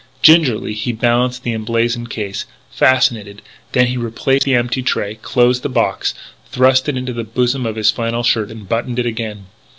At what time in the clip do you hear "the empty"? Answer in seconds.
4.45-4.81